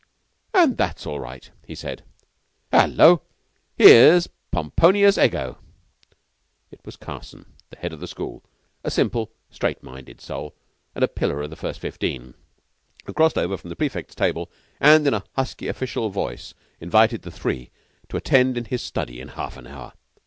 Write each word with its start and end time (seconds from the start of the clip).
"And 0.55 0.77
that's 0.77 1.05
all 1.05 1.19
right," 1.19 1.51
he 1.63 1.75
said. 1.75 2.03
"Hullo! 2.73 3.21
'Ere's 3.77 4.27
Pomponius 4.51 5.15
Ego!" 5.19 5.59
It 6.71 6.81
was 6.83 6.95
Carson, 6.95 7.45
the 7.69 7.77
head 7.77 7.93
of 7.93 7.99
the 7.99 8.07
school, 8.07 8.43
a 8.83 8.89
simple, 8.89 9.31
straight 9.51 9.83
minded 9.83 10.19
soul, 10.19 10.55
and 10.95 11.03
a 11.03 11.07
pillar 11.07 11.43
of 11.43 11.51
the 11.51 11.55
First 11.55 11.79
Fifteen, 11.79 12.33
who 13.05 13.13
crossed 13.13 13.37
over 13.37 13.57
from 13.57 13.69
the 13.69 13.75
prefects' 13.75 14.15
table 14.15 14.49
and 14.79 15.05
in 15.05 15.13
a 15.13 15.23
husky, 15.35 15.67
official 15.67 16.09
voice 16.09 16.55
invited 16.79 17.21
the 17.21 17.29
three 17.29 17.69
to 18.09 18.17
attend 18.17 18.57
in 18.57 18.65
his 18.65 18.81
study 18.81 19.21
in 19.21 19.27
half 19.27 19.55
an 19.55 19.67
hour. 19.67 19.93